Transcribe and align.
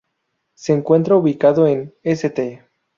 Se 0.55 0.73
encuentra 0.73 1.15
ubicado 1.15 1.67
en 1.67 1.93
St. 2.01 2.63